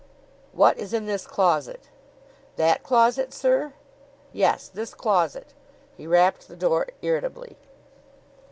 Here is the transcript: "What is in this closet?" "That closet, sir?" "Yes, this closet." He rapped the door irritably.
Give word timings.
"What 0.53 0.79
is 0.79 0.95
in 0.95 1.05
this 1.05 1.27
closet?" 1.27 1.89
"That 2.55 2.81
closet, 2.81 3.31
sir?" 3.35 3.73
"Yes, 4.33 4.67
this 4.67 4.95
closet." 4.95 5.53
He 5.95 6.07
rapped 6.07 6.47
the 6.47 6.55
door 6.55 6.87
irritably. 7.03 7.55